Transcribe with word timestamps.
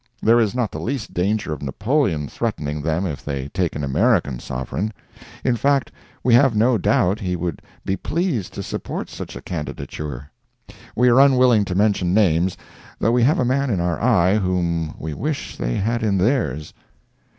There 0.19 0.39
is 0.39 0.55
not 0.55 0.71
the 0.71 0.79
least 0.81 1.13
danger 1.13 1.53
of 1.53 1.61
Napoleon 1.61 2.27
threatening 2.27 2.81
them 2.81 3.05
if 3.05 3.23
they 3.23 3.49
take 3.49 3.75
an 3.75 3.83
American 3.83 4.39
sovereign; 4.39 4.91
in 5.43 5.55
fact, 5.55 5.91
we 6.23 6.33
have 6.33 6.55
no 6.55 6.79
doubt 6.79 7.19
he 7.19 7.35
would 7.35 7.61
be 7.85 7.95
pleased 7.95 8.51
to 8.55 8.63
support 8.63 9.11
such 9.11 9.35
a 9.35 9.43
candidature. 9.43 10.31
We 10.95 11.09
are 11.09 11.19
unwilling 11.19 11.65
to 11.65 11.75
mention 11.75 12.15
names—though 12.15 13.11
we 13.11 13.21
have 13.21 13.37
a 13.37 13.45
man 13.45 13.69
in 13.69 13.79
our 13.79 14.01
eye 14.01 14.39
whom 14.39 14.95
we 14.97 15.13
wish 15.13 15.55
they 15.55 15.75
had 15.75 16.01
in 16.01 16.17
theirs. 16.17 16.73